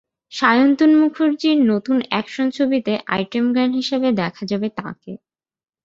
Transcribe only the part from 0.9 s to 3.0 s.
মুখার্জির নতুন অ্যাকশন ছবিতে